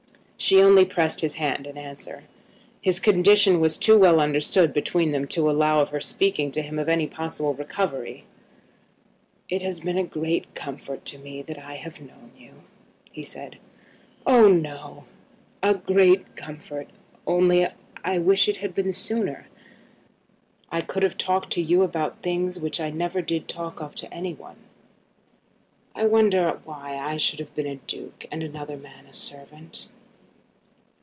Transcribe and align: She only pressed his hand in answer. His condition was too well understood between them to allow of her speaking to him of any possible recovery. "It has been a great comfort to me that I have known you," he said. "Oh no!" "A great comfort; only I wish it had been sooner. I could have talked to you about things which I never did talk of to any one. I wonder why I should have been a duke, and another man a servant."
She 0.43 0.59
only 0.59 0.85
pressed 0.85 1.21
his 1.21 1.35
hand 1.35 1.67
in 1.67 1.77
answer. 1.77 2.23
His 2.81 2.99
condition 2.99 3.59
was 3.59 3.77
too 3.77 3.95
well 3.95 4.19
understood 4.19 4.73
between 4.73 5.11
them 5.11 5.27
to 5.27 5.47
allow 5.51 5.81
of 5.81 5.89
her 5.89 5.99
speaking 5.99 6.51
to 6.53 6.63
him 6.63 6.79
of 6.79 6.89
any 6.89 7.05
possible 7.05 7.53
recovery. 7.53 8.25
"It 9.49 9.61
has 9.61 9.81
been 9.81 9.99
a 9.99 10.03
great 10.03 10.53
comfort 10.55 11.05
to 11.05 11.19
me 11.19 11.43
that 11.43 11.59
I 11.59 11.75
have 11.75 12.01
known 12.01 12.31
you," 12.35 12.63
he 13.13 13.23
said. 13.23 13.59
"Oh 14.25 14.47
no!" 14.47 15.03
"A 15.61 15.75
great 15.75 16.35
comfort; 16.35 16.89
only 17.27 17.67
I 18.03 18.17
wish 18.17 18.49
it 18.49 18.57
had 18.57 18.73
been 18.73 18.91
sooner. 18.91 19.47
I 20.71 20.81
could 20.81 21.03
have 21.03 21.19
talked 21.19 21.53
to 21.53 21.61
you 21.61 21.83
about 21.83 22.23
things 22.23 22.59
which 22.59 22.81
I 22.81 22.89
never 22.89 23.21
did 23.21 23.47
talk 23.47 23.79
of 23.79 23.93
to 23.93 24.11
any 24.11 24.33
one. 24.33 24.57
I 25.93 26.05
wonder 26.07 26.59
why 26.65 26.97
I 26.97 27.17
should 27.17 27.37
have 27.39 27.53
been 27.53 27.67
a 27.67 27.75
duke, 27.75 28.25
and 28.31 28.41
another 28.41 28.75
man 28.75 29.05
a 29.05 29.13
servant." 29.13 29.87